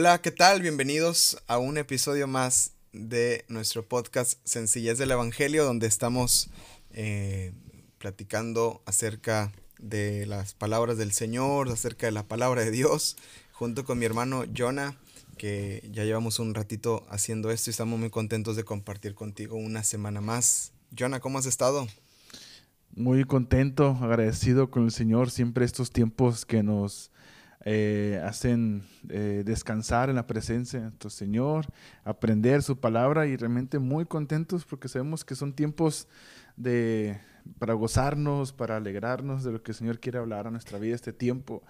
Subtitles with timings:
[0.00, 0.62] Hola, ¿qué tal?
[0.62, 6.48] Bienvenidos a un episodio más de nuestro podcast Sencillez del Evangelio, donde estamos
[6.92, 7.52] eh,
[7.98, 13.18] platicando acerca de las palabras del Señor, acerca de la palabra de Dios,
[13.52, 14.96] junto con mi hermano Jonah,
[15.36, 19.84] que ya llevamos un ratito haciendo esto y estamos muy contentos de compartir contigo una
[19.84, 20.72] semana más.
[20.98, 21.86] Jonah, ¿cómo has estado?
[22.96, 27.10] Muy contento, agradecido con el Señor, siempre estos tiempos que nos
[27.64, 31.66] eh, hacen eh, descansar en la presencia de nuestro Señor,
[32.04, 36.08] aprender su palabra y realmente muy contentos porque sabemos que son tiempos
[36.56, 37.20] de,
[37.58, 41.12] para gozarnos, para alegrarnos de lo que el Señor quiere hablar a nuestra vida este
[41.12, 41.62] tiempo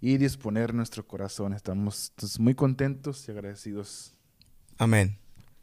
[0.00, 1.54] y disponer nuestro corazón.
[1.54, 4.12] Estamos muy contentos y agradecidos.
[4.76, 5.18] Amén.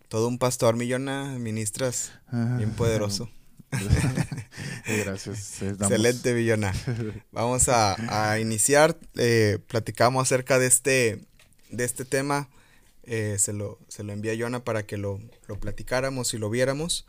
[0.08, 3.30] Todo un pastor millona, ministras, bien poderoso.
[4.88, 5.62] Gracias.
[5.62, 6.74] Excelente, Villona.
[7.32, 8.98] Vamos a, iniciar.
[9.16, 11.26] Eh, platicamos acerca de este,
[11.70, 12.50] de este tema.
[13.04, 16.50] Eh, se, lo, se lo envié a Jonah para que lo, lo platicáramos y lo
[16.50, 17.06] viéramos.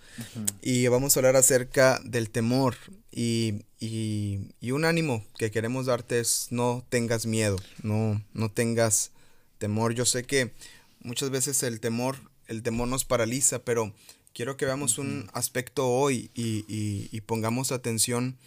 [0.62, 2.76] Y vamos a hablar acerca del temor.
[3.10, 9.10] Y, y, un ánimo que queremos darte es no tengas miedo, no, no tengas
[9.58, 9.92] temor.
[9.92, 10.52] Yo sé que
[11.00, 13.92] muchas veces el temor, el temor nos paraliza, pero
[14.38, 18.38] quiero que veamos un aspecto hoy y, pongamos atención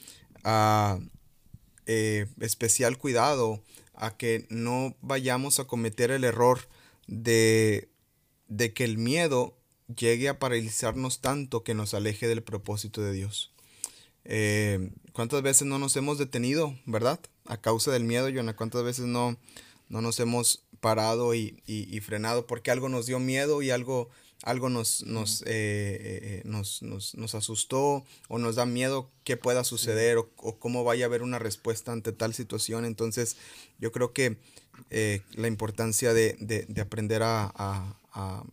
[0.41, 0.99] a
[1.85, 3.61] eh, especial cuidado
[3.93, 6.69] a que no vayamos a cometer el error
[7.07, 7.89] de,
[8.47, 9.57] de que el miedo
[9.93, 13.51] llegue a paralizarnos tanto que nos aleje del propósito de Dios.
[14.23, 17.19] Eh, ¿Cuántas veces no nos hemos detenido, verdad?
[17.43, 18.55] A causa del miedo, Jonah.
[18.55, 19.37] ¿Cuántas veces no,
[19.89, 24.09] no nos hemos parado y, y, frenado porque algo nos dio miedo y algo
[24.43, 29.63] algo nos, nos, eh, eh, nos, nos, nos, asustó o nos da miedo qué pueda
[29.63, 32.85] suceder o, cómo vaya a haber una respuesta ante tal situación.
[32.85, 33.37] Entonces,
[33.77, 34.37] yo creo que
[34.89, 38.43] eh, la importancia de, de, aprender a, a,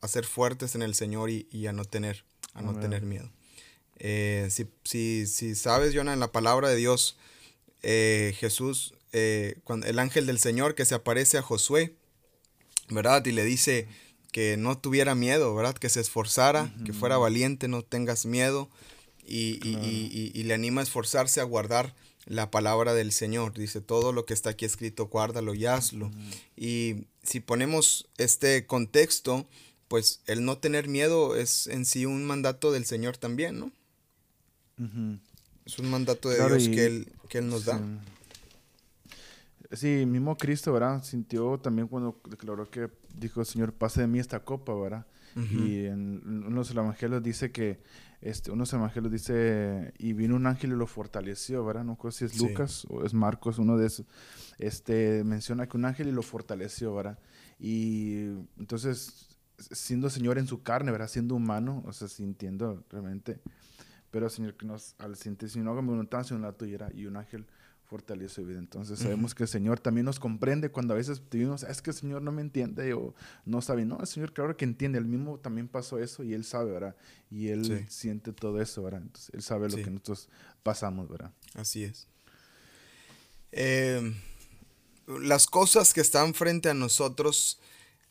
[0.00, 3.30] a, ser fuertes en el Señor y, a no tener, a no tener miedo.
[3.98, 7.16] si, si, si, sabes, Jonah, en la palabra de Dios,
[7.82, 8.94] Jesús,
[9.64, 11.96] cuando el ángel del Señor que se aparece a Josué,
[12.90, 13.24] ¿verdad?
[13.26, 13.88] Y le dice
[14.30, 15.74] que no tuviera miedo, ¿verdad?
[15.74, 18.68] Que se esforzara, que fuera valiente, no tengas miedo.
[19.26, 21.94] Y, le anima a esforzarse a guardar
[22.26, 23.54] la palabra del Señor.
[23.54, 26.10] Dice, todo lo que está aquí escrito, guárdalo y hazlo.
[26.56, 29.46] Y si ponemos este contexto,
[29.88, 33.72] pues el no tener miedo es en sí un mandato del Señor también, ¿no?
[35.64, 37.80] Es un mandato de Dios que, él, que Él nos da.
[39.72, 41.04] Sí, mismo Cristo, ¿verdad?
[41.04, 45.06] Sintió también cuando declaró que dijo, Señor, pase de mí esta copa, ¿verdad?
[45.36, 47.80] Y en unos de los evangelios dice que,
[48.20, 51.84] este, unos evangelios dice, y vino un ángel y lo fortaleció, ¿verdad?
[51.84, 54.06] No sé si es Lucas o es Marcos, uno de esos,
[54.58, 57.18] este, menciona que un ángel y lo fortaleció, ¿verdad?
[57.58, 58.24] Y
[58.58, 61.08] entonces, siendo Señor en su carne, ¿verdad?
[61.08, 63.40] Siendo humano, o sea, sintiendo realmente,
[64.10, 67.06] pero Señor, que nos, al sentir, si no haga mi voluntad, sino la tuya, y
[67.06, 67.46] un ángel
[67.90, 68.60] fortalece su vida.
[68.60, 71.96] Entonces sabemos que el Señor también nos comprende cuando a veces decimos, es que el
[71.96, 73.84] Señor no me entiende o no sabe.
[73.84, 76.94] No, el Señor claro que entiende, el mismo también pasó eso y Él sabe, ¿verdad?
[77.32, 79.02] Y Él siente todo eso, ¿verdad?
[79.02, 80.28] Entonces Él sabe lo que nosotros
[80.62, 81.32] pasamos, ¿verdad?
[81.54, 82.06] Así es.
[83.50, 84.14] Em,
[85.08, 87.58] las cosas que están frente a nosotros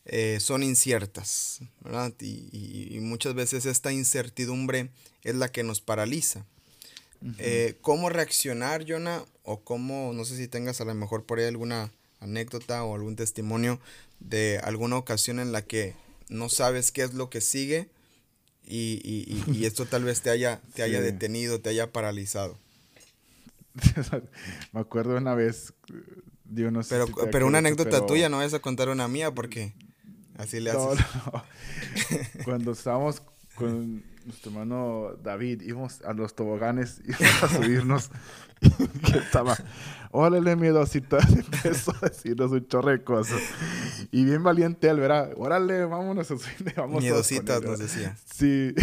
[0.04, 2.14] eh, son inciertas, ¿verdad?
[2.20, 4.92] y muchas veces esta incertidumbre
[5.24, 6.46] es la que nos paraliza.
[7.38, 9.24] Eh, ¿Cómo reaccionar, Jonah?
[9.44, 13.16] O cómo, no sé si tengas a lo mejor por ahí alguna anécdota o algún
[13.16, 13.80] testimonio
[14.20, 15.96] de alguna ocasión en la que
[16.30, 17.90] no sabes qué es lo que sigue
[18.66, 22.58] y, esto tal vez te haya, te haya detenido, te haya paralizado.
[24.74, 25.74] Me acuerdo una vez,
[26.46, 29.74] digo, no sé pero, pero una anécdota tuya, no vas a contar una mía porque
[30.38, 31.06] así le haces.
[32.46, 33.22] Cuando estábamos
[33.56, 38.12] con nuestro hermano David, íbamos a los toboganes, íbamos a subirnos.
[38.60, 39.58] que estaba,
[40.12, 43.42] órale, miedosita, empezó a decirnos un chorro de cosas.
[44.12, 45.32] Y bien valiente él, ¿verdad?
[45.36, 48.16] Órale, vámonos a subir, vamos Miedositas nos decía.
[48.32, 48.74] Sí,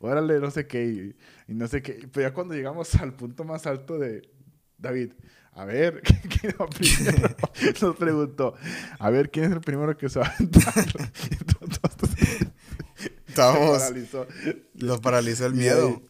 [0.00, 1.14] órale, no sé qué,
[1.48, 2.08] y, no sé qué.
[2.10, 4.22] Pero ya cuando llegamos al punto más alto de
[4.78, 5.12] David,
[5.52, 6.00] a ver,
[6.40, 7.36] ¿quién va primero?
[7.82, 8.54] Nos preguntó,
[8.98, 10.74] a ver, ¿quién es el primero que se va a entrar?
[13.34, 13.78] Estábamos.
[13.78, 14.26] Paralizó.
[14.74, 16.02] Los paralizó el miedo.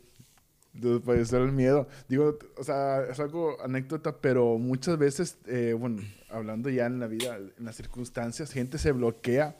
[0.74, 1.88] Los paralizó el miedo.
[2.08, 7.06] Digo, o sea, es algo anécdota, pero muchas veces, eh, bueno, hablando ya en la
[7.06, 9.56] vida, en las circunstancias, gente se bloquea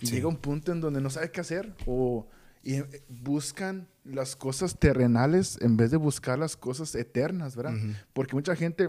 [0.00, 2.26] y llega un punto en donde no sabe qué hacer o
[2.62, 7.74] y eh, buscan las cosas terrenales en vez de buscar las cosas eternas, ¿verdad?
[8.14, 8.88] Porque mucha gente,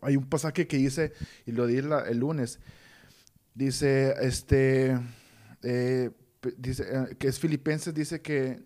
[0.00, 1.12] hay un pasaje que dice,
[1.44, 2.58] y lo di el lunes,
[3.54, 4.98] Dice, este,
[5.62, 6.10] eh,
[6.56, 8.62] dice, eh, que es Filipenses, dice que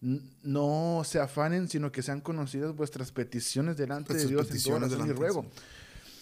[0.00, 5.08] no se afanen, sino que sean conocidas vuestras peticiones delante de Dios en toda oración
[5.08, 5.46] y ruego.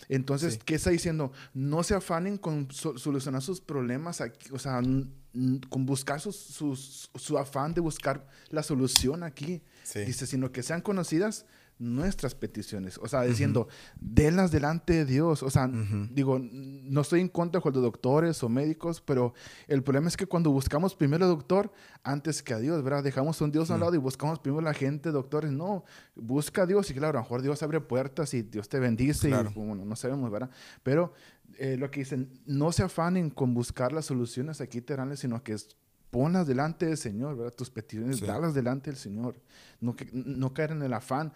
[0.08, 1.32] Entonces, ¿qué está diciendo?
[1.54, 7.80] No se afanen con solucionar sus problemas, aquí, o sea, con buscar su afán de
[7.80, 9.62] buscar la solución aquí.
[9.94, 11.46] Dice, sino que sean conocidas
[11.78, 12.98] nuestras peticiones.
[12.98, 13.68] O sea, diciendo,
[14.00, 15.42] denlas delante de Dios.
[15.42, 15.68] O sea,
[16.10, 19.34] digo, no estoy en contra de los doctores o médicos, pero
[19.66, 21.72] el problema es que cuando buscamos primero al doctor
[22.02, 23.02] antes que a Dios, ¿verdad?
[23.02, 25.50] Dejamos a un Dios a un lado y buscamos primero a la gente, doctores.
[25.50, 25.84] No,
[26.14, 29.30] busca a Dios y claro, a lo mejor Dios abre puertas y Dios te bendice
[29.30, 30.50] y bueno, no sabemos, ¿verdad?
[30.82, 31.12] Pero
[31.58, 35.52] eh, lo que dicen, no se afanen con buscar las soluciones aquí terrenales, sino que
[35.52, 35.76] es
[36.14, 37.52] ponlas delante del Señor, ¿verdad?
[37.52, 39.34] Tus peticiones, dalas delante del Señor.
[39.80, 41.32] No, no caer en el afán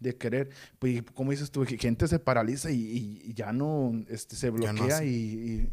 [0.00, 0.48] de querer,
[0.78, 5.68] pues, como dices tú, gente se paraliza y, ya no este, se bloquea y,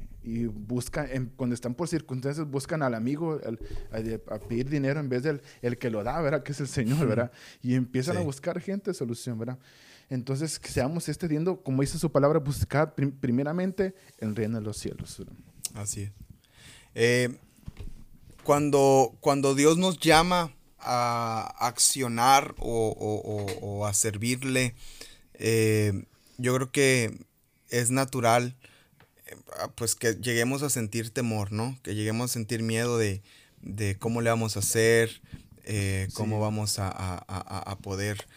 [0.48, 1.08] busca,
[1.38, 3.40] cuando están por circunstancias, buscan al amigo
[4.30, 6.44] a, pedir dinero en vez del el que lo da, ¿verdad?
[6.44, 7.32] Que es el Señor, ¿verdad?
[7.64, 9.58] Y empiezan a buscar gente solución, ¿verdad?
[10.10, 15.24] Entonces, que seamos extendiendo, como dice su palabra, buscar primeramente el reino de los cielos.
[15.76, 16.12] Así es.
[16.94, 17.40] Eh,
[18.50, 24.74] cuando, cuando Dios nos llama a accionar o, a servirle,
[25.36, 26.06] eh,
[26.40, 27.16] yo creo que
[27.70, 28.56] es natural
[29.28, 29.36] eh,
[29.76, 31.78] pues que lleguemos a sentir temor, ¿no?
[31.84, 33.22] Que lleguemos a sentir miedo de,
[34.00, 35.22] cómo le vamos a hacer,
[35.66, 38.28] eh, cómo vamos a, poder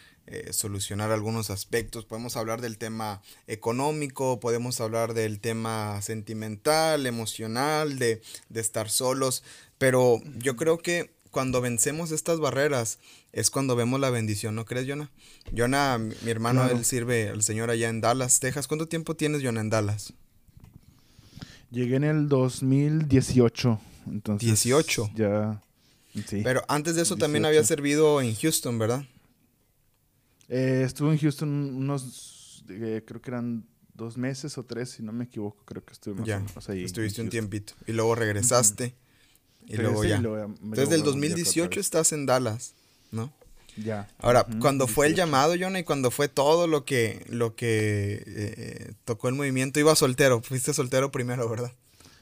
[0.51, 2.05] solucionar algunos aspectos.
[2.05, 9.43] Podemos hablar del tema económico, podemos hablar del tema sentimental, emocional, de, de estar solos,
[9.83, 12.99] pero yo creo que cuando vencemos estas barreras
[13.33, 15.11] es cuando vemos la bendición, ¿no crees, Jonah?
[15.53, 18.69] Jonah, mi hermano, él sirve al Señor allá en Dallas, Texas.
[18.69, 20.13] ¿Cuánto tiempo tienes, Jonah, en Dallas?
[21.69, 23.77] Llegué en el 2018.
[24.07, 25.11] Entonces, 18.
[25.15, 25.61] Ya.
[26.27, 26.39] Sí.
[26.45, 29.03] Pero antes de eso también había servido en Houston, ¿verdad?
[30.47, 35.11] Eh, estuve en Houston unos, eh, creo que eran dos meses o tres, si no
[35.11, 36.85] me equivoco, creo que estuve más ya, ahí.
[36.85, 37.73] Estuviste un tiempito.
[37.85, 38.95] Y luego regresaste.
[39.67, 40.17] Y luego ya.
[40.17, 42.73] Entonces, del 2018 estás en Dallas,
[43.11, 43.31] ¿no?
[43.75, 44.07] Ya.
[44.19, 48.93] Ahora, cuando fue el llamado, Jonah, y cuando fue todo lo que, lo que eh,
[49.03, 50.41] tocó el movimiento, iba soltero.
[50.41, 51.71] Fuiste soltero primero, ¿verdad?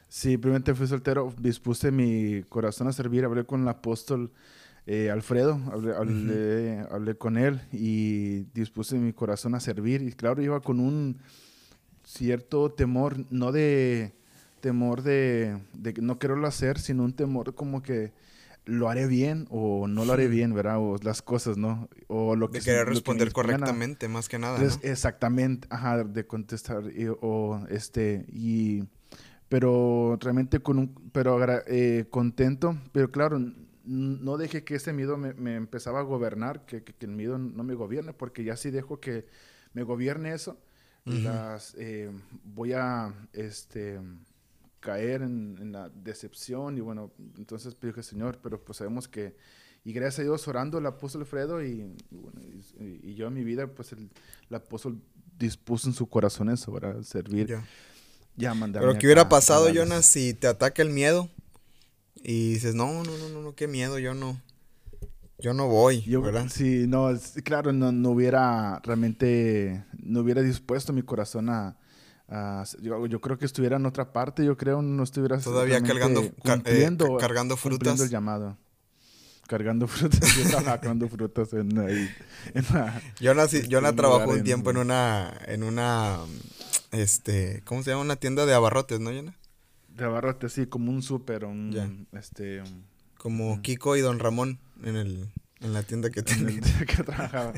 [0.07, 1.33] Sí, primero fui soltero.
[1.38, 3.25] Dispuse mi corazón a servir.
[3.25, 4.31] Hablé con el apóstol
[4.85, 5.59] eh, Alfredo.
[5.71, 10.01] Hablé, hablé, con él y dispuse mi corazón a servir.
[10.01, 11.17] Y claro, iba con un
[12.03, 14.13] cierto temor, no de
[14.62, 18.13] temor de, de no quererlo hacer, sino un temor como que
[18.66, 20.78] lo haré bien o no lo haré bien, ¿verdad?
[20.80, 21.90] O las cosas, ¿no?
[22.08, 22.60] O lo que...
[22.60, 24.60] De querer responder correctamente, más que nada.
[24.84, 26.84] Exactamente, ajá, de contestar,
[27.22, 28.84] o este, y...
[29.50, 31.10] Pero realmente con un...
[31.12, 31.38] Pero
[31.68, 33.39] eh, contento, pero claro,
[33.84, 37.63] no dejé que ese miedo me, me empezaba a gobernar, que, que, el miedo no
[37.63, 39.25] me gobierne, porque ya si dejo que
[39.74, 40.58] me gobierne eso,
[41.03, 42.12] las, eh,
[42.44, 44.00] voy a, este
[44.81, 49.38] caer en, la decepción y bueno, entonces pido que Señor, pero pues sabemos que,
[49.85, 51.95] y gracias a Dios orando el apóstol Alfredo y,
[52.79, 54.09] y, yo en mi vida, pues el,
[54.53, 55.01] apóstol
[55.38, 57.47] dispuso en su corazón eso, para servir.
[57.47, 57.63] Ya,
[58.35, 61.29] ya Pero ¿qué hubiera pasado, Jonas, si te ataca el miedo
[62.15, 64.39] y dices, no, no, no, no, no, qué miedo, yo no,
[65.39, 66.47] yo no voy, yo, ¿verdad?
[66.50, 67.09] Sí, no,
[67.43, 71.77] claro, no, no hubiera realmente, no hubiera dispuesto mi corazón a,
[72.81, 76.33] yo, yo, creo que estuviera en otra parte, yo creo, no estuviera todavía cargando, eh,
[76.41, 78.00] cumpliendo, cargando frutas.
[78.00, 78.57] el llamado.
[79.47, 82.09] Cargando frutas, yo cargando frutas en, ahí,
[82.53, 82.63] en
[83.67, 86.19] yo trabajó un tiempo en una, en una,
[86.91, 88.03] este, ¿cómo se llama?
[88.03, 89.35] Una tienda de abarrotes, ¿no, Yona?
[89.89, 92.63] De abarrotes, sí, como un súper, un, este...
[93.17, 96.61] como Kiko y Don Ramón en el, en la tienda que tenía.
[96.88, 97.51] que trabajaba,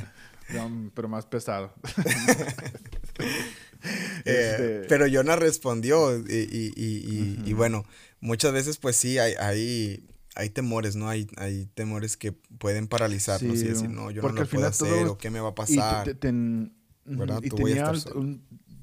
[0.95, 1.75] pero más pesado.
[4.25, 7.85] Eh, este, pero Jonah respondió y, bueno,
[8.21, 11.09] muchas veces pues sí, hay, hay, hay temores, ¿no?
[11.09, 15.17] Hay, hay temores que pueden paralizarnos y decir, no, yo no lo puedo hacer o
[15.17, 16.07] qué me va a pasar.
[16.07, 17.91] Y, tenía,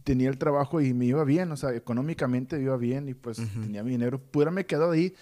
[0.04, 3.38] tenía, el trabajo y me iba bien, o sea, económicamente me iba bien y pues
[3.38, 4.20] tenía mi dinero.
[4.20, 5.14] Pudiera me quedado ahí,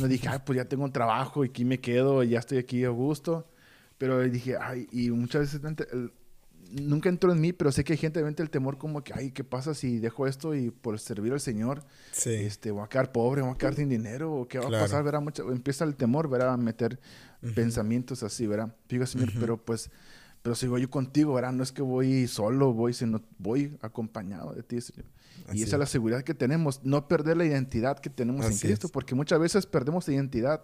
[0.00, 2.58] me dije, ay, pues ya tengo un trabajo y aquí me quedo, y ya estoy
[2.58, 3.50] aquí a gusto.
[3.98, 5.60] Pero dije, ay, y muchas veces
[6.70, 9.30] nunca entró en mí, pero sé que hay gente que el temor como que, ay,
[9.30, 11.82] ¿qué pasa si dejo esto y por servir al Señor,
[12.24, 15.20] este, voy a quedar pobre, voy a quedar sin dinero, o qué va a pasar,
[15.20, 16.54] Mucho, empieza el temor, ¿verdad?
[16.54, 16.98] A meter
[17.54, 18.74] pensamientos así, ¿verdad?
[18.88, 19.90] Digo, Señor, pero pues,
[20.42, 21.52] Pero si voy yo contigo, ¿verdad?
[21.52, 25.06] No es que voy solo, voy, sino voy acompañado de ti, Señor.
[25.52, 28.88] y esa es la seguridad que tenemos, no perder la identidad que tenemos en Cristo,
[28.88, 30.62] porque muchas veces perdemos identidad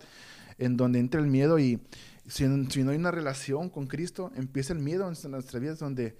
[0.59, 1.80] en donde entra el miedo y
[2.26, 6.17] si, si, no hay una relación con Cristo, empieza el miedo en nuestras vidas donde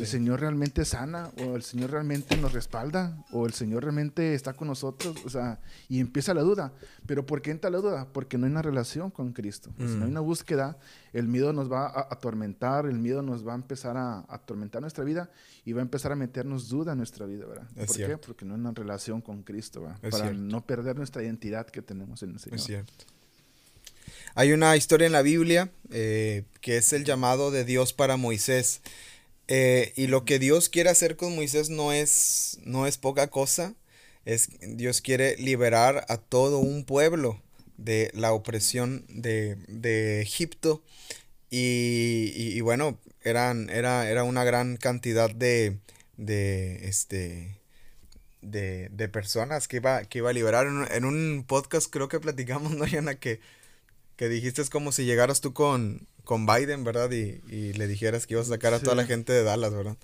[0.00, 4.54] el Señor realmente sana o el Señor realmente nos respalda o el Señor realmente está
[4.54, 6.72] con nosotros, o sea, y empieza la duda.
[7.06, 8.08] Pero ¿por qué entra la duda?
[8.10, 9.70] Porque no hay una relación con Cristo.
[9.76, 10.12] Si no hay mm.
[10.12, 10.78] una búsqueda,
[11.12, 15.04] el miedo nos va a atormentar, el miedo nos va a empezar a, atormentar nuestra
[15.04, 15.30] vida
[15.64, 17.68] y va a empezar a meternos duda en nuestra vida, ¿verdad?
[17.86, 18.16] ¿Por qué?
[18.16, 19.98] Porque no hay una relación con Cristo, ¿verdad?
[20.10, 22.58] Para no perder nuestra identidad que tenemos en el Señor.
[22.58, 23.04] Es cierto.
[24.34, 28.80] Hay una historia en la Biblia eh, que es el llamado de Dios para Moisés.
[29.48, 33.74] Eh, y lo que Dios quiere hacer con Moisés no es, no es poca cosa.
[34.24, 37.42] Es, Dios quiere liberar a todo un pueblo
[37.76, 40.82] de la opresión de, Egipto.
[41.50, 45.76] Y, bueno, eran, era, era una gran cantidad de,
[46.16, 47.58] de, este,
[48.40, 50.66] de, personas que iba, que iba a liberar.
[50.66, 52.86] En, un podcast creo que platicamos, ¿no?
[53.20, 53.40] Que,
[54.22, 57.10] que dijiste es como si llegaras tú con, con Biden, ¿verdad?
[57.10, 59.96] Y, y, le dijeras que ibas a sacar a toda la gente de Dallas, ¿verdad?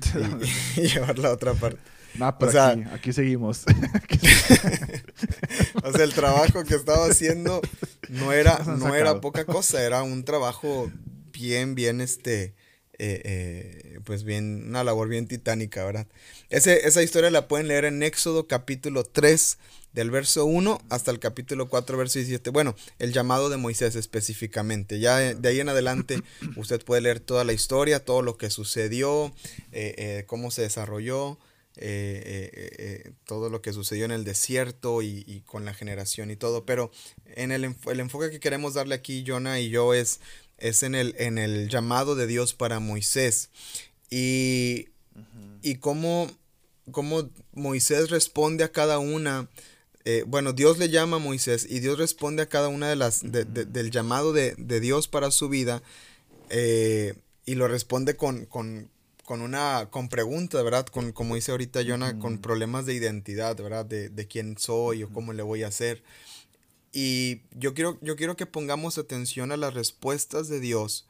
[0.76, 1.78] y, llevarla a otra parte.
[2.14, 3.64] No, pero o sea, aquí, aquí, seguimos.
[5.84, 7.60] o sea, el trabajo que estaba haciendo
[8.08, 10.90] no era, no era poca cosa, era un trabajo
[11.30, 12.54] bien, bien, este,
[12.98, 16.06] eh, eh, pues bien, una labor bien titánica, ¿verdad?
[16.50, 19.58] Ese, esa historia la pueden leer en Éxodo capítulo 3,
[19.96, 22.50] del verso 1 hasta el capítulo 4, verso 17.
[22.50, 25.00] Bueno, el llamado de Moisés específicamente.
[25.00, 26.22] Ya de, ahí en adelante
[26.56, 29.34] usted puede leer toda la historia, todo lo que sucedió,
[29.72, 31.38] eh, eh, cómo se desarrolló,
[31.78, 36.66] eh, todo lo que sucedió en el desierto y, con la generación y todo.
[36.66, 36.90] Pero
[37.34, 40.20] en el, el, enfoque que queremos darle aquí, Jonah y yo, es,
[40.58, 43.50] es en, el, en el llamado de Dios para Moisés.
[44.10, 44.88] Y,
[45.62, 46.30] y cómo,
[46.90, 49.48] cómo Moisés responde a cada una
[50.08, 53.22] eh, bueno, Dios le llama a Moisés y Dios responde a cada una de las
[53.24, 55.82] del llamado de, Dios para su vida
[56.48, 58.88] eh, y lo responde con, con,
[59.28, 60.86] una con preguntas, ¿verdad?
[60.86, 63.84] Con, como dice ahorita Jonah, con problemas de identidad, ¿verdad?
[63.84, 66.04] De, quién soy o cómo le voy a hacer.
[66.98, 71.06] Y yo quiero, yo quiero que pongamos atención a las respuestas de Dios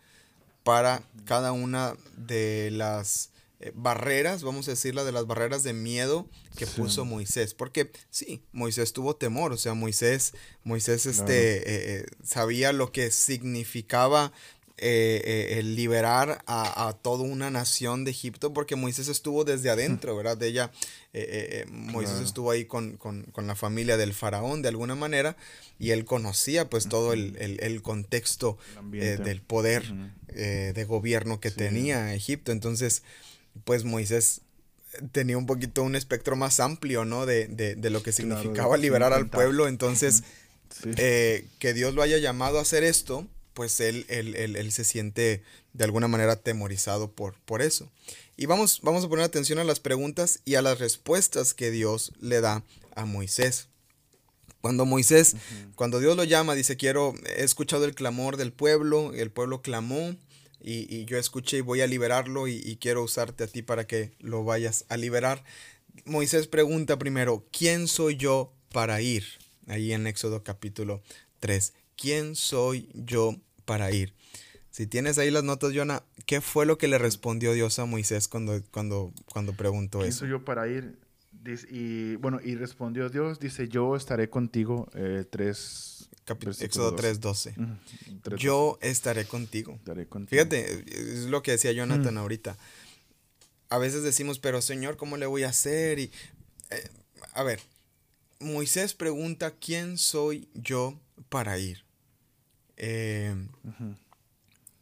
[0.64, 6.28] para cada una de las eh, barreras, vamos a decirla, de las barreras de miedo
[6.56, 7.54] que puso Moisés.
[7.54, 11.62] Porque sí, Moisés tuvo temor, o sea, Moisés, Moisés este, eh,
[12.00, 14.32] eh, sabía lo que significaba
[14.78, 20.36] el liberar a, toda una nación de Egipto, porque Moisés estuvo desde adentro, ¿verdad?
[20.36, 20.70] De ella,
[21.70, 22.98] Moisés estuvo ahí con,
[23.36, 25.36] la familia del faraón de alguna manera,
[25.78, 28.58] y él conocía pues todo el, contexto
[28.90, 29.84] del poder
[30.28, 32.52] de gobierno que tenía Egipto.
[32.52, 33.02] Entonces,
[33.64, 34.42] pues Moisés
[35.12, 37.26] tenía un poquito un espectro más amplio, ¿no?
[37.26, 39.68] De, de, lo que significaba liberar al pueblo.
[39.68, 40.22] Entonces,
[40.96, 43.26] eh, que Dios lo haya llamado a hacer esto,
[43.56, 47.90] pues él, él, él, se siente de alguna manera atemorizado por, por eso.
[48.36, 52.12] Y vamos, vamos a poner atención a las preguntas y a las respuestas que Dios
[52.20, 52.62] le da
[52.94, 53.68] a Moisés.
[54.60, 55.36] Cuando Moisés,
[55.74, 60.14] cuando Dios lo llama, dice, quiero, he escuchado el clamor del pueblo, el pueblo clamó,
[60.60, 64.44] y, yo escuché y voy a liberarlo y, quiero usarte a ti para que lo
[64.44, 65.44] vayas a liberar.
[66.04, 69.24] Moisés pregunta primero, ¿quién soy yo para ir?
[69.66, 71.02] Ahí en Éxodo capítulo
[71.40, 73.36] 3, ¿quién soy yo
[73.66, 74.14] para ir?
[74.70, 78.28] Si tienes ahí las notas, Jonah, ¿qué fue lo que le respondió Dios a Moisés
[78.28, 80.20] cuando, cuando, cuando preguntó ¿Quién eso?
[80.20, 80.98] soy yo para ir?
[81.70, 84.88] y bueno, y respondió Dios, dice, yo estaré contigo.
[84.94, 86.08] Eh, tres,
[86.60, 88.36] Éxodo 3.12.
[88.36, 89.78] Yo estaré contigo.
[90.26, 92.56] Fíjate, es lo que decía Jonathan ahorita.
[93.68, 95.98] A veces decimos, pero Señor, ¿cómo le voy a hacer?
[96.00, 96.10] Y,
[96.70, 96.88] eh,
[97.32, 97.60] a ver,
[98.40, 101.85] Moisés pregunta, ¿quién soy yo para ir?
[102.76, 103.34] Eh,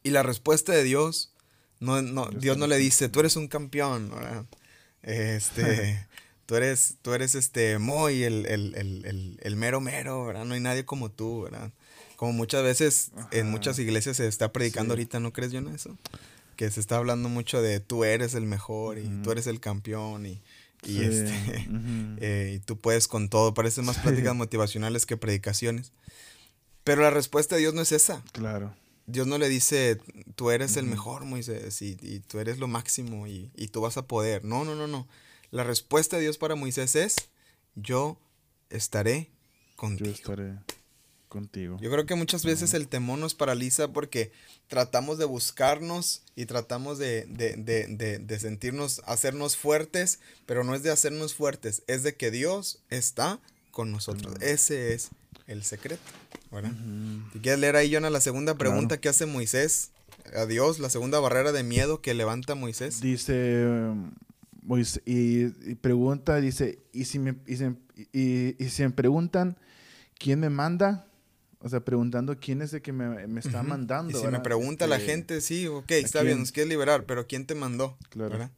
[0.02, 1.32] y la respuesta de Dios,
[1.80, 4.10] no, no, Dios no le dice, tú eres un campeón.
[5.02, 6.06] Este,
[6.46, 10.44] tú eres, tú eres este Moy, el, el, mero mero, ¿verdad?
[10.44, 11.72] No hay nadie como tú, ¿verdad?
[12.16, 15.96] Como muchas veces en muchas iglesias se está predicando ahorita, ¿no crees yo en eso?
[16.56, 20.26] Que se está hablando mucho de tú eres el mejor y tú eres el campeón
[20.26, 20.40] y,
[20.84, 21.66] y este,
[22.20, 23.54] eh, y tú puedes con todo.
[23.54, 25.92] Parece más pláticas motivacionales que predicaciones.
[26.84, 28.22] Pero la respuesta de Dios no es esa.
[28.32, 28.74] Claro.
[29.06, 29.98] Dios no le dice,
[30.34, 33.96] tú eres el mejor, Moisés, y, y, tú eres lo máximo y, y tú vas
[33.96, 34.44] a poder.
[34.44, 35.06] No, no, no, no.
[35.50, 37.16] La respuesta de Dios para Moisés es,
[37.74, 38.18] yo
[38.70, 39.30] estaré
[39.76, 40.10] contigo.
[40.10, 40.58] Yo estaré
[41.28, 41.76] contigo.
[41.80, 44.32] Yo creo que muchas veces el temor nos paraliza porque
[44.68, 50.82] tratamos de buscarnos y tratamos de, de, de, de, sentirnos, hacernos fuertes, pero no es
[50.82, 54.34] de hacernos fuertes, es de que Dios está con nosotros.
[54.40, 55.10] Ese es
[55.46, 56.02] el secreto.
[56.50, 56.72] ¿verdad?
[57.32, 59.90] Si quieres leer ahí, Jonah, la segunda pregunta que hace Moisés
[60.34, 63.00] a Dios, la segunda barrera de miedo que levanta Moisés.
[63.00, 63.66] Dice,
[65.04, 67.36] y, pregunta, dice, ¿y si, me,
[68.12, 69.58] y, y, si me preguntan
[70.18, 71.06] quién me manda,
[71.60, 74.16] o sea, preguntando quién es el que me, me está mandando.
[74.16, 77.46] Y si me pregunta la gente, sí, ok, está bien, nos quieres liberar, pero ¿quién
[77.46, 77.96] te mandó?
[78.10, 78.50] Claro.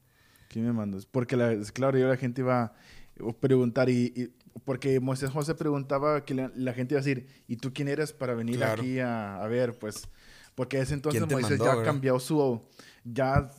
[0.49, 0.99] ¿Quién me mandó?
[1.11, 4.33] Porque, la, claro, yo la gente iba a preguntar y,
[4.65, 8.35] porque Moisés José preguntaba que la, gente iba a decir, ¿y tú quién eres para
[8.35, 9.79] venir aquí a, a, ver?
[9.79, 10.09] Pues,
[10.55, 12.63] porque ese entonces Moisés ya ha cambiado su,
[13.05, 13.51] ya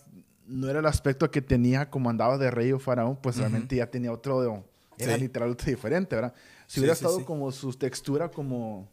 [0.47, 3.89] no era el aspecto que tenía como andaba de rey o faraón, pues realmente ya
[3.89, 4.65] tenía otro,
[4.97, 6.33] era literalmente diferente, ¿verdad?
[6.65, 8.89] Si hubiera estado como su textura como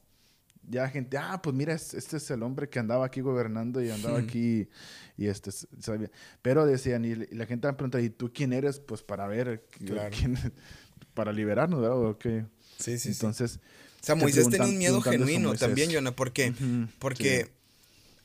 [0.69, 4.19] ya gente, ah, pues mira, este es el hombre que andaba aquí gobernando y andaba
[4.19, 4.69] aquí
[5.17, 6.11] y este, ¿sabía?
[6.43, 8.81] pero decían, y la gente me pregunta, ¿y tú quién eres?
[8.81, 10.37] Pues para ver, quién,
[11.15, 11.99] para liberarnos, ¿verdad?
[12.11, 12.45] Okay.
[12.79, 13.61] Sí, sí, Entonces...
[14.03, 16.53] O sea, Moisés tenía un miedo genuino también, Jonah, ¿por qué?
[16.99, 17.49] Porque,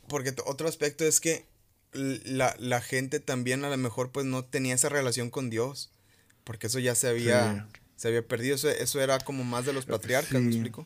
[0.09, 1.45] porque otro aspecto es que
[1.93, 5.89] la, la, gente también a lo mejor pues no tenía esa relación con Dios,
[6.43, 9.85] porque eso ya se había, se había perdido, eso, eso, era como más de los
[9.85, 10.85] patriarcas, ¿me explico?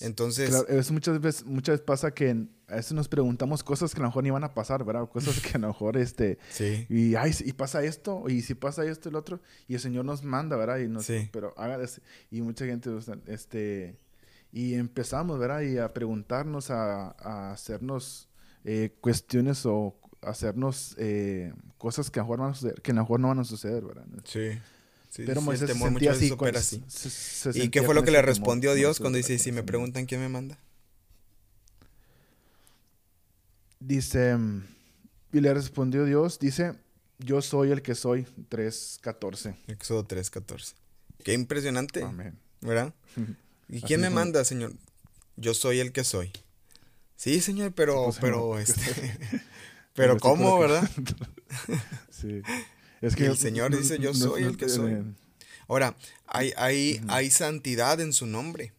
[0.00, 0.50] Entonces...
[0.50, 4.02] Claro, eso muchas veces, muchas veces pasa que a veces nos preguntamos cosas que a
[4.02, 5.08] lo mejor ni van a pasar, ¿verdad?
[5.08, 6.38] Cosas que a lo mejor, este...
[6.50, 6.86] Sí.
[6.88, 10.22] Y, ay, y pasa esto, y si pasa esto, el otro, y el Señor nos
[10.22, 10.78] manda, ¿verdad?
[10.78, 11.28] Y nos, sí.
[11.32, 11.78] Pero haga,
[12.30, 12.90] y mucha gente,
[13.26, 13.98] este...
[14.52, 15.60] Y empezamos, ¿verdad?
[15.60, 18.28] Y a preguntarnos, a, a hacernos
[18.64, 23.00] eh, cuestiones o hacernos eh, cosas que a, mejor van a suceder, que a lo
[23.02, 24.04] mejor no van a suceder, ¿verdad?
[24.24, 24.50] Sí.
[25.16, 26.82] Pero Moisés se sentía así, así.
[27.54, 30.28] ¿Y qué fue lo que le respondió Dios cuando dice, si me preguntan quién me
[30.28, 30.58] manda?
[33.80, 34.36] Dice,
[35.32, 36.74] y le respondió Dios, dice,
[37.18, 39.56] yo soy el que soy, 3.14.
[39.68, 40.74] Éxodo 3.14.
[41.24, 42.06] Qué impresionante,
[42.60, 42.94] ¿verdad?
[43.68, 44.72] ¿Y quién me manda, Señor?
[45.36, 46.30] Yo soy el que soy.
[47.16, 49.18] Sí, Señor, pero, pues, pero, este...
[49.92, 50.88] Pero ¿cómo, verdad?
[52.10, 52.42] sí.
[53.00, 55.02] Es que el Señor dice, yo soy el que soy.
[55.68, 58.72] Ahora, hay, hay, hay santidad en su nombre.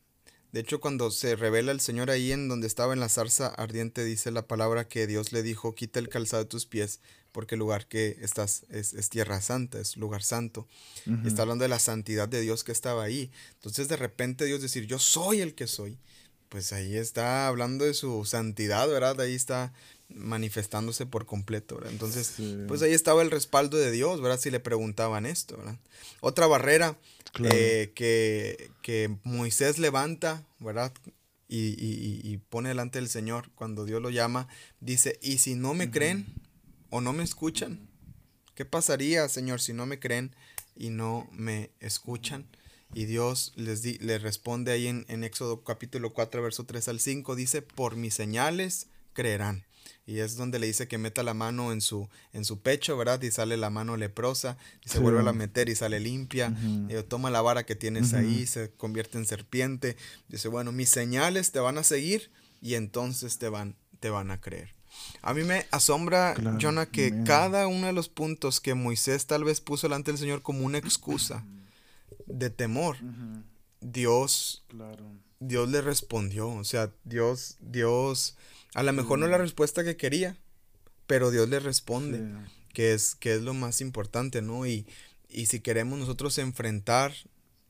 [0.52, 4.04] De hecho, cuando se revela el Señor ahí en donde estaba en la zarza ardiente,
[4.04, 7.00] dice la palabra que Dios le dijo, quita el calzado de tus pies,
[7.32, 10.68] porque el lugar que estás es, tierra santa, es lugar santo.
[11.06, 13.32] y está hablando de la santidad de Dios que estaba ahí.
[13.54, 15.98] Entonces, de repente Dios decir, yo soy el que soy.
[16.50, 19.22] Pues ahí está hablando de su santidad, ¿verdad?
[19.22, 19.72] Ahí está
[20.16, 21.92] manifestándose por completo, ¿verdad?
[21.92, 22.34] Entonces,
[22.68, 24.40] pues ahí estaba el respaldo de Dios, ¿verdad?
[24.40, 25.78] Si le preguntaban esto, ¿verdad?
[26.20, 26.98] Otra barrera
[27.40, 30.94] eh, que, que, Moisés levanta, ¿verdad?
[31.48, 31.76] Y,
[32.24, 34.48] y, pone delante del Señor cuando Dios lo llama,
[34.80, 36.26] dice, y si no me creen
[36.90, 37.90] o no me escuchan,
[38.56, 40.34] ¿qué pasaría, Señor, si no me creen
[40.78, 42.48] y no me escuchan?
[42.94, 47.00] Y Dios les, di, le responde ahí en, en Éxodo capítulo 4, verso 3 al
[47.02, 49.66] 5, dice, por mis señales creerán.
[50.06, 53.22] Y es donde le dice que meta la mano en su, en su pecho, ¿verdad?
[53.22, 56.54] Y sale la mano leprosa, y se vuelve a meter y sale limpia.
[56.90, 59.98] y toma la vara que tienes ahí, se convierte en serpiente.
[60.28, 64.40] Dice, bueno, mis señales te van a seguir y entonces te van, te van a
[64.40, 64.74] creer.
[65.22, 69.62] A mí me asombra, Jonah, que cada uno de los puntos que Moisés tal vez
[69.62, 71.46] puso delante del Señor como una excusa
[72.26, 72.98] de temor,
[73.82, 74.64] Dios,
[75.40, 76.50] Dios le respondió.
[76.50, 78.38] O sea, Dios, Dios
[78.74, 80.38] a lo mejor no la respuesta que quería,
[81.08, 82.24] pero Dios le responde,
[82.74, 84.66] que, es, que es lo más importante, ¿no?
[84.66, 84.88] Y,
[85.30, 87.12] y si queremos nosotros enfrentar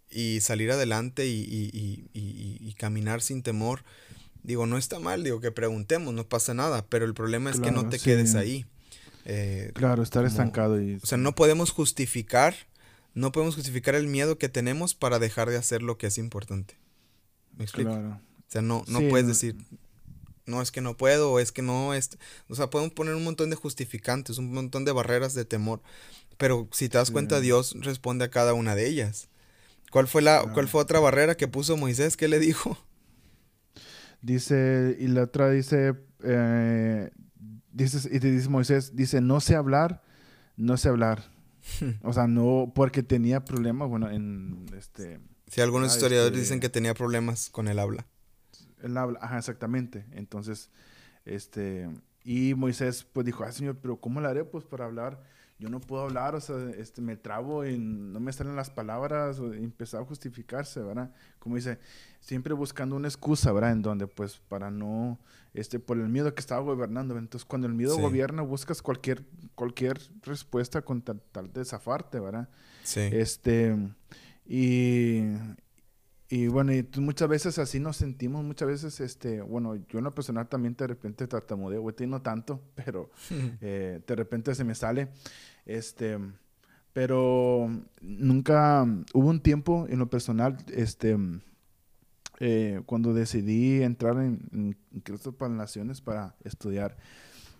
[0.10, 3.84] y salir adelante y, y, y, caminar sin temor,
[4.43, 7.71] digo, no está mal, digo, que preguntemos, no pasa nada, pero el problema es que
[7.71, 8.65] no te quedes ahí.
[9.26, 10.95] Eh, claro, estar estancado y...
[10.95, 12.56] O sea, no podemos justificar,
[13.13, 16.78] no podemos justificar el miedo que tenemos para dejar de hacer lo que es importante.
[17.58, 17.91] ¿Me explico?
[17.91, 18.19] Claro.
[18.47, 19.56] O sea, no, no puedes decir,
[20.45, 22.17] no es que no puedo, o es que no, es,
[22.50, 25.82] o sea, podemos poner un montón de justificantes, un montón de barreras de temor,
[26.38, 29.30] pero si te das cuenta, Dios responde a cada una de ellas.
[29.91, 32.17] ¿Cuál fue la, cuál fue otra barrera que puso Moisés?
[32.17, 32.78] ¿Qué le dijo?
[34.21, 37.12] Dice, y la otra dice, eh,
[37.71, 40.02] dice, y te dice Moisés, dice, no sé hablar,
[40.56, 41.32] no sé hablar.
[42.04, 45.19] o sea, no, porque tenía problemas, bueno, en este...
[45.47, 48.08] Sí, algunos historiadores este dicen que tenía problemas con el habla.
[48.82, 50.06] Él habla, ajá, exactamente.
[50.12, 50.69] Entonces,
[51.26, 51.89] este,
[52.24, 55.21] y Moisés pues dijo, ah, Señor, pero ¿cómo le haré pues para hablar?
[55.62, 59.39] Yo no puedo hablar, o sea, este, me trabo y no me salen las palabras,
[59.39, 61.13] o empezaba a justificarse, ¿verdad?
[61.38, 61.78] Como dice,
[62.19, 63.71] siempre buscando una excusa, ¿verdad?
[63.71, 65.19] En donde, pues, para no,
[65.54, 67.15] este, por el miedo que estaba gobernando.
[67.15, 72.50] Entonces, cuando el miedo gobierna, buscas cualquier, cualquier respuesta con tal, tal de zafarte, ¿verdad?
[72.82, 73.02] Sí.
[73.12, 73.78] Este,
[74.47, 75.21] y,
[76.32, 80.15] y bueno, y muchas veces así nos sentimos, muchas veces, este, bueno, yo en lo
[80.15, 83.10] personal también de repente tartamudeo, güey, no tanto, pero
[83.62, 85.10] eh, de repente se me sale.
[85.65, 86.17] Este,
[86.94, 91.17] pero nunca hubo un tiempo en lo personal, este,
[92.39, 96.96] eh, cuando decidí entrar en, Cristo para Naciones para estudiar,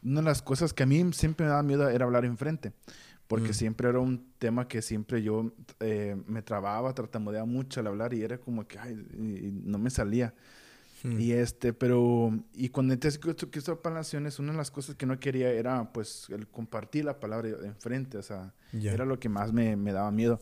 [0.02, 2.72] una de las cosas que a mí siempre me daba miedo era hablar enfrente,
[3.32, 3.54] porque mm.
[3.54, 8.24] siempre era un tema que siempre yo eh, me trababa, tartamudeaba mucho al hablar y
[8.24, 8.94] era como que ay,
[9.64, 10.34] no me salía.
[11.02, 11.18] Hmm.
[11.18, 13.14] Y este, pero, y cuando entré a
[13.50, 17.22] Cristo para Naciones, una de las cosas que no quería era, pues, el compartir la
[17.22, 20.42] palabra enfrente, o sea, era lo que más me, me, daba miedo.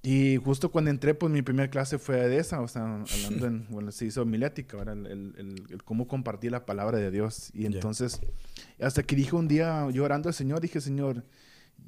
[0.00, 3.66] Y justo cuando entré, pues, mi primera clase fue de esa, o sea, hablando en,
[3.68, 4.96] bueno, se hizo milética, ¿verdad?
[4.96, 7.50] El, el, el, cómo compartir la palabra de Dios.
[7.52, 8.20] Y entonces,
[8.80, 11.24] hasta que dije un día, yo orando al Señor, dije, Señor,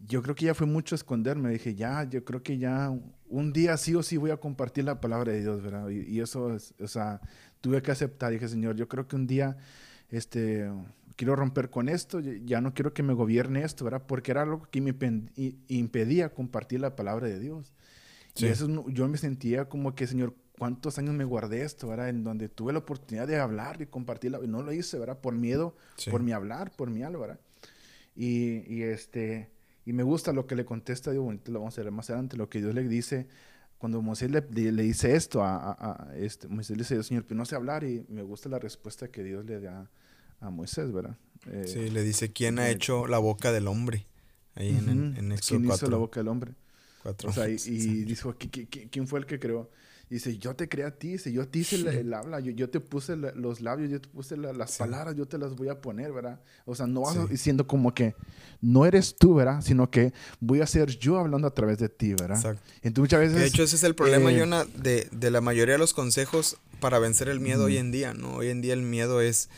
[0.07, 1.51] yo creo que ya fue mucho esconderme.
[1.51, 2.93] Dije, ya, yo creo que ya
[3.29, 5.89] un día sí o sí voy a compartir la palabra de Dios, ¿verdad?
[5.89, 7.21] Y, y eso, es, o sea,
[7.61, 8.33] tuve que aceptar.
[8.33, 9.57] Dije, Señor, yo creo que un día
[10.11, 10.71] este,
[11.17, 14.03] quiero romper con esto, ya no quiero que me gobierne esto, ¿verdad?
[14.07, 14.95] Porque era algo que me
[15.69, 17.73] impedía compartir la palabra de Dios.
[18.37, 22.09] Y eso yo me sentía como que, Señor, ¿cuántos años me guardé esto, ¿verdad?
[22.09, 25.21] En donde tuve la oportunidad de hablar y compartirla, y no lo hice, ¿verdad?
[25.21, 25.77] Por miedo,
[26.11, 27.41] por mi hablar, por mi algo, ¿verdad?
[28.15, 29.51] Y, y, este,
[29.85, 32.49] y me gusta lo que le contesta, digo, lo vamos a ver más adelante, lo
[32.49, 33.27] que Dios le dice
[33.83, 37.45] cuando Moisés le, le, dice esto a, a, este, Moisés le dice, Señor, pero no
[37.45, 39.91] sé hablar y me gusta la respuesta que Dios le da
[40.39, 41.17] a Moisés, ¿verdad?
[41.51, 44.07] Eh, sí, le dice, ¿quién ha hecho la boca del hombre?
[44.55, 46.53] Ahí en, en, ¿Quién hizo la boca del hombre?
[47.25, 49.69] o sea, y, y dijo, ¿quién fue el que creó?
[50.09, 52.81] Dice, yo te creé a ti, dice, yo te hice el, habla, yo, yo, te
[52.81, 56.41] puse los labios, yo te puse las palabras, yo te las voy a poner, ¿verdad?
[56.65, 58.15] O sea, no vas diciendo como que
[58.61, 59.63] no eres tú, ¿verdad?
[59.63, 62.37] Sino que voy a ser yo hablando a través de ti, ¿verdad?
[62.37, 62.63] Exacto.
[62.83, 63.37] Entonces, muchas veces...
[63.37, 66.59] De hecho, ese es el problema, eh, Jonah, de, de, la mayoría de los consejos
[66.81, 68.35] para vencer el miedo hoy en día, ¿no?
[68.35, 69.49] Hoy en día el miedo es,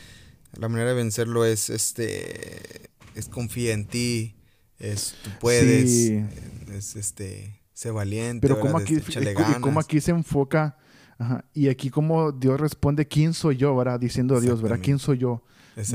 [0.57, 4.35] la manera de vencerlo es, este, es confía en ti,
[4.79, 6.11] es, tú puedes,
[6.71, 8.39] es, este Sé valiente.
[8.47, 8.97] Pero como aquí,
[9.59, 10.77] como aquí se enfoca,
[11.53, 13.75] y aquí como Dios responde, ¿quién soy yo?
[13.75, 13.99] ¿verdad?
[13.99, 14.79] Diciendo a Dios, ¿verdad?
[14.81, 15.43] ¿Quién soy yo?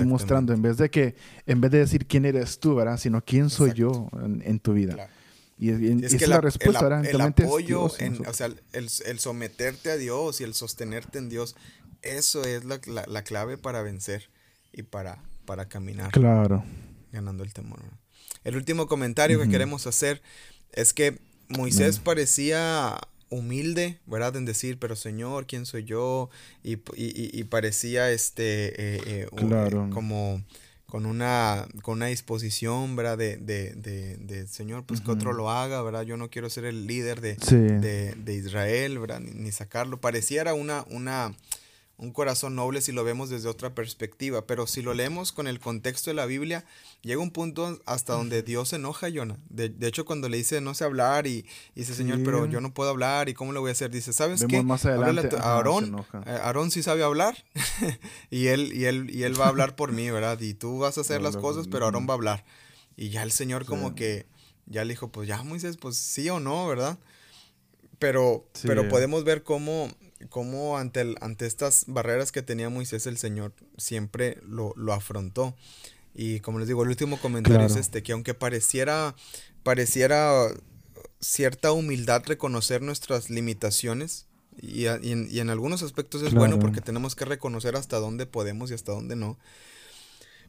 [0.05, 1.17] Mostrando, en vez de que,
[1.47, 2.99] en vez de decir quién eres tú, ¿verdad?
[2.99, 5.09] Sino quién soy yo en, tu vida.
[5.59, 5.71] Y,
[6.05, 10.45] es que la, respuesta, el, el apoyo, o sea, el, el, someterte a Dios y
[10.45, 11.57] el sostenerte en Dios,
[12.03, 14.29] eso es la, la, clave para vencer
[14.71, 16.13] y para, para caminar.
[16.13, 16.63] Claro.
[17.11, 17.81] Ganando el temor.
[18.45, 20.21] El último comentario que queremos hacer
[20.73, 21.19] es que
[21.51, 22.99] Moisés parecía
[23.31, 24.37] humilde, ¿verdad?
[24.37, 26.31] En decir, pero Señor, ¿quién soy yo?
[26.63, 30.43] Y, y, parecía este, eh, eh, eh, como
[30.87, 33.17] con una, con una disposición, ¿verdad?
[33.17, 36.03] De, de, de, Señor, pues que otro lo haga, ¿verdad?
[36.03, 37.37] Yo no quiero ser el líder de,
[38.17, 39.21] de, Israel, ¿verdad?
[39.21, 40.01] Ni, ni, sacarlo.
[40.01, 41.33] Pareciera una, una,
[42.01, 45.61] un corazón noble si lo vemos desde otra perspectiva, pero si lo leemos con el
[45.61, 46.65] contexto de la Biblia,
[47.03, 49.39] llega un punto hasta donde Dios se enoja a Jonah.
[49.51, 52.89] De, hecho, cuando le dice no sé hablar y, dice, Señor, pero yo no puedo
[52.89, 54.63] hablar y cómo lo voy a hacer, dice, ¿sabes qué?
[54.63, 57.37] Más adelante, a Aarón, eh, Aarón sí sabe hablar
[58.31, 60.41] y, él, y, él, y él va a hablar por mí, ¿verdad?
[60.41, 62.45] Y tú vas a hacer las cosas, pero Aarón va a hablar.
[62.97, 64.27] Y ya el Señor como que
[64.65, 66.99] ya le dijo, pues ya Moisés, pues sí o no, ¿verdad?
[67.99, 69.91] Pero, pero podemos ver cómo
[70.29, 75.57] cómo ante, el, ante estas barreras que tenía Moisés, el Señor siempre lo, lo afrontó.
[76.15, 79.15] Y como les digo, el último comentario es este, que aunque pareciera,
[79.63, 80.49] pareciera
[81.21, 84.27] cierta humildad reconocer nuestras limitaciones,
[84.61, 88.27] y, y, en, y en, algunos aspectos es bueno porque tenemos que reconocer hasta dónde
[88.27, 89.39] podemos y hasta dónde no,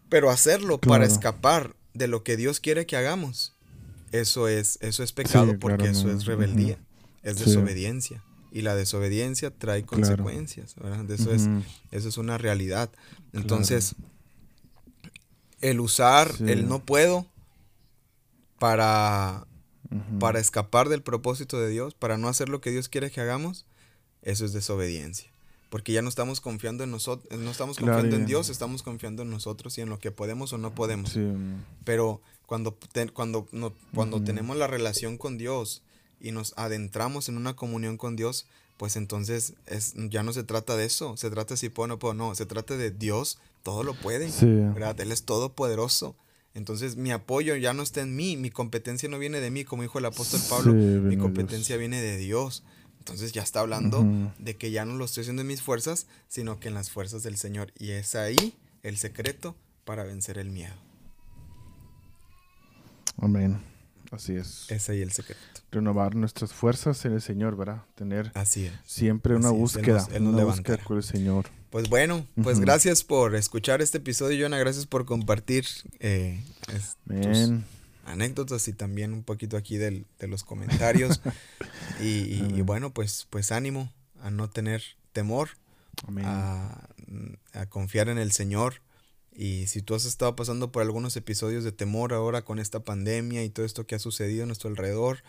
[0.10, 3.54] pero hacerlo para escapar de lo que Dios quiere que hagamos,
[4.12, 6.80] eso es, eso es pecado porque eso es rebeldía,
[7.22, 11.10] es desobediencia y la desobediencia trae consecuencias, ¿verdad?
[11.10, 11.48] Eso, es,
[11.92, 12.90] eso es una realidad.
[13.34, 13.96] Entonces,
[15.62, 17.26] el usar el no puedo
[18.60, 19.48] para,
[20.20, 23.66] para escapar del propósito de Dios, para no hacer lo que Dios quiere que hagamos,
[24.22, 25.32] eso es desobediencia.
[25.70, 29.30] Porque ya no estamos confiando en nosotros, no estamos confiando en Dios, estamos confiando en
[29.30, 31.18] nosotros y en lo que podemos o no podemos.
[31.86, 32.78] Pero cuando,
[33.14, 35.82] cuando, no, cuando tenemos la relación con Dios,
[36.22, 38.46] y nos adentramos en una comunión con Dios,
[38.78, 41.88] pues entonces es, ya no se trata de eso, se trata de si puedo o
[41.88, 44.32] no puedo, no, se trata de Dios, todo lo puede,
[44.74, 45.00] ¿verdad?
[45.00, 46.16] Él es todopoderoso,
[46.54, 49.84] Entonces mi apoyo ya no está en mí, mi competencia no viene de mí, como
[49.84, 52.64] dijo el apóstol Pablo, mi competencia viene de Dios.
[53.00, 54.06] Entonces ya está hablando
[54.38, 57.24] de que ya no lo estoy haciendo en mis fuerzas, sino que en las fuerzas
[57.24, 57.72] del Señor.
[57.80, 59.56] Y es ahí el secreto
[59.86, 60.76] para vencer el miedo.
[63.18, 63.71] Amén.
[64.12, 64.70] Así es.
[64.70, 65.40] Es ahí el secreto.
[65.72, 67.84] Renovar nuestras fuerzas en el Señor, ¿verdad?
[67.96, 70.06] Tener Así siempre una búsqueda.
[70.20, 71.46] una búsqueda con el Señor.
[71.70, 74.58] Pues bueno, pues gracias por escuchar este episodio, Joana.
[74.58, 75.66] Gracias por compartir
[76.02, 76.44] eh,
[78.06, 81.22] anécdotas y también un poquito aquí de los comentarios.
[82.02, 85.52] y, bueno, pues, pues ánimo a no tener temor,
[86.26, 86.90] a,
[87.54, 88.82] a, confiar en el Señor.
[89.34, 93.44] Y si tú has estado pasando por algunos episodios de temor ahora con esta pandemia
[93.44, 95.24] y todo esto que ha sucedido a nuestro alrededor,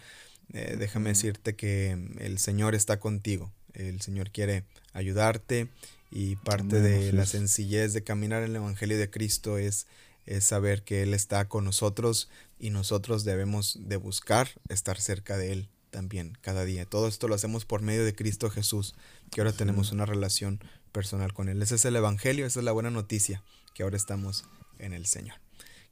[0.53, 3.53] eh, déjame decirte que el Señor está contigo.
[3.75, 5.69] El Señor quiere ayudarte
[6.11, 9.87] y parte de la sencillez de caminar en el Evangelio de Cristo es,
[10.27, 15.53] es saber que Él está con nosotros y nosotros debemos de buscar estar cerca de
[15.53, 16.85] Él también cada día.
[16.85, 18.95] Todo esto lo hacemos por medio de Cristo Jesús,
[19.31, 20.61] que ahora tenemos una relación
[20.91, 21.63] personal con Él.
[21.63, 23.43] Ese es el Evangelio, esa es la buena noticia,
[23.75, 24.45] que ahora estamos
[24.79, 25.37] en el Señor.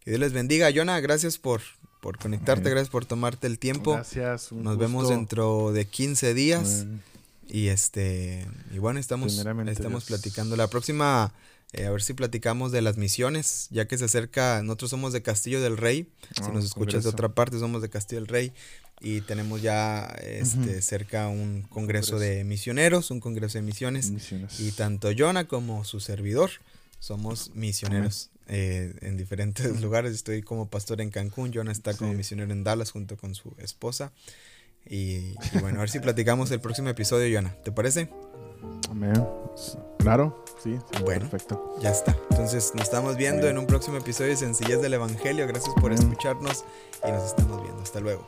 [0.01, 0.71] Que Dios les bendiga.
[0.75, 1.61] Jonah, gracias por,
[2.01, 3.95] por conectarte, gracias por tomarte el tiempo.
[3.95, 4.53] Gracias.
[4.53, 6.87] Nos vemos dentro de 15 días.
[7.49, 10.57] Y este y bueno, estamos, estamos platicando.
[10.57, 11.35] La próxima
[11.73, 15.23] eh, a ver si platicamos de las misiones, ya que se acerca, nosotros somos de
[15.23, 18.53] Castillo del Rey, si ah, nos escuchas de otra parte, somos de Castillo del Rey
[19.01, 24.12] y tenemos ya este, cerca un congreso de misioneros, un congreso de misiones,
[24.59, 26.51] y tanto Jonah como su servidor
[27.01, 32.53] somos misioneros eh, en diferentes lugares, estoy como pastor en Cancún, Jonah está como misionero
[32.53, 34.13] en Dallas junto con su esposa.
[34.89, 37.55] Y, bueno, a ver si platicamos el próximo episodio, Jonah.
[37.63, 38.09] ¿Te parece?
[38.91, 39.13] Amén.
[39.99, 41.77] Claro, sí, bueno, perfecto.
[41.83, 42.17] Ya está.
[42.31, 45.47] Entonces nos estamos viendo en un próximo episodio de Sencillez del Evangelio.
[45.47, 46.65] Gracias por escucharnos
[47.07, 47.83] y nos estamos viendo.
[47.83, 48.27] Hasta luego.